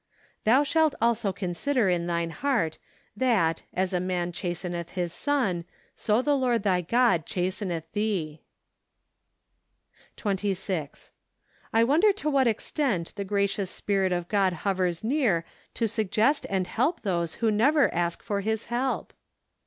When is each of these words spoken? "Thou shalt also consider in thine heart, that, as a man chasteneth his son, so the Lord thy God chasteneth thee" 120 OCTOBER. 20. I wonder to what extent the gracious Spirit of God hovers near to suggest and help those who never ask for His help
"Thou 0.45 0.63
shalt 0.63 0.95
also 0.99 1.31
consider 1.31 1.87
in 1.87 2.07
thine 2.07 2.31
heart, 2.31 2.79
that, 3.15 3.61
as 3.71 3.93
a 3.93 3.99
man 3.99 4.31
chasteneth 4.31 4.93
his 4.97 5.13
son, 5.13 5.63
so 5.93 6.23
the 6.23 6.35
Lord 6.35 6.63
thy 6.63 6.81
God 6.81 7.23
chasteneth 7.27 7.83
thee" 7.93 8.41
120 10.19 10.53
OCTOBER. 10.53 10.87
20. 10.87 11.11
I 11.71 11.83
wonder 11.83 12.11
to 12.13 12.31
what 12.31 12.47
extent 12.47 13.13
the 13.15 13.23
gracious 13.23 13.69
Spirit 13.69 14.11
of 14.11 14.27
God 14.27 14.53
hovers 14.65 15.03
near 15.03 15.45
to 15.75 15.87
suggest 15.87 16.47
and 16.49 16.65
help 16.65 17.01
those 17.03 17.35
who 17.35 17.51
never 17.51 17.93
ask 17.93 18.23
for 18.23 18.41
His 18.41 18.65
help 18.73 19.13